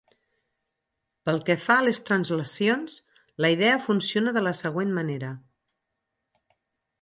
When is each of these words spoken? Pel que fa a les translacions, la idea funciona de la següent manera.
Pel 1.29 1.35
que 1.49 1.55
fa 1.65 1.75
a 1.81 1.83
les 1.87 2.01
translacions, 2.07 2.95
la 3.45 3.53
idea 3.57 3.77
funciona 3.89 4.35
de 4.39 4.45
la 4.47 4.55
següent 4.63 4.97
manera. 4.97 5.31